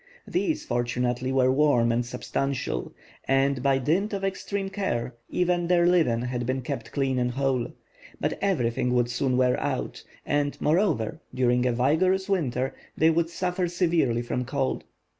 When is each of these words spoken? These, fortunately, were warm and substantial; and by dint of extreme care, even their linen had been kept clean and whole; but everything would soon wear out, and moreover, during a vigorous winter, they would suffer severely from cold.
These, 0.27 0.65
fortunately, 0.65 1.31
were 1.31 1.51
warm 1.51 1.91
and 1.91 2.03
substantial; 2.03 2.91
and 3.27 3.61
by 3.61 3.77
dint 3.77 4.13
of 4.13 4.23
extreme 4.23 4.69
care, 4.71 5.13
even 5.29 5.67
their 5.67 5.85
linen 5.85 6.23
had 6.23 6.47
been 6.47 6.63
kept 6.63 6.91
clean 6.91 7.19
and 7.19 7.29
whole; 7.29 7.67
but 8.19 8.35
everything 8.41 8.95
would 8.95 9.11
soon 9.11 9.37
wear 9.37 9.59
out, 9.59 10.03
and 10.25 10.59
moreover, 10.59 11.21
during 11.35 11.67
a 11.67 11.71
vigorous 11.71 12.27
winter, 12.27 12.73
they 12.97 13.11
would 13.11 13.29
suffer 13.29 13.67
severely 13.67 14.23
from 14.23 14.43
cold. 14.43 14.85